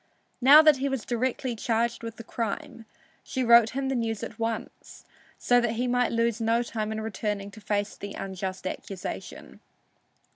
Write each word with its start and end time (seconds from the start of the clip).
Now 0.41 0.63
that 0.63 0.77
he 0.77 0.89
was 0.89 1.05
directly 1.05 1.55
charged 1.55 2.01
with 2.01 2.15
the 2.15 2.23
crime, 2.23 2.87
she 3.23 3.43
wrote 3.43 3.69
him 3.77 3.87
the 3.87 3.93
news 3.93 4.23
at 4.23 4.39
once, 4.39 5.05
so 5.37 5.61
that 5.61 5.73
he 5.73 5.85
might 5.85 6.11
lose 6.11 6.41
no 6.41 6.63
time 6.63 6.91
in 6.91 7.01
returning 7.01 7.51
to 7.51 7.61
face 7.61 7.95
the 7.95 8.15
unjust 8.15 8.65
accusation. 8.65 9.59